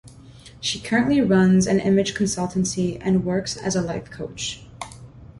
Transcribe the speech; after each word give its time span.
She 0.59 0.79
currently 0.79 1.21
runs 1.21 1.67
an 1.67 1.79
image 1.79 2.15
consultancy 2.15 2.97
and 3.01 3.23
works 3.23 3.55
as 3.55 3.75
a 3.75 3.83
life 3.83 4.09
coach. 4.09 4.65